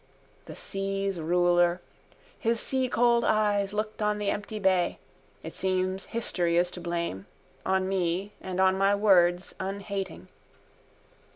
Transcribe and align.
The 0.47 0.55
seas' 0.55 1.19
ruler. 1.19 1.79
His 2.39 2.59
seacold 2.59 3.23
eyes 3.23 3.71
looked 3.71 4.01
on 4.01 4.17
the 4.17 4.31
empty 4.31 4.57
bay: 4.57 4.97
it 5.43 5.53
seems 5.53 6.05
history 6.05 6.57
is 6.57 6.71
to 6.71 6.81
blame: 6.81 7.27
on 7.67 7.87
me 7.87 8.31
and 8.41 8.59
on 8.59 8.79
my 8.79 8.95
words, 8.95 9.53
unhating. 9.59 10.25